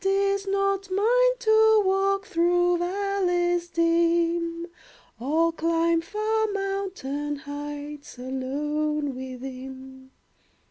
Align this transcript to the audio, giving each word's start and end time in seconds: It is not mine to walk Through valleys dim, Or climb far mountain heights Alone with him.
It 0.03 0.07
is 0.07 0.47
not 0.47 0.89
mine 0.89 1.37
to 1.37 1.83
walk 1.85 2.25
Through 2.25 2.79
valleys 2.79 3.67
dim, 3.67 4.65
Or 5.19 5.53
climb 5.53 6.01
far 6.01 6.47
mountain 6.51 7.35
heights 7.35 8.17
Alone 8.17 9.13
with 9.13 9.43
him. 9.43 10.09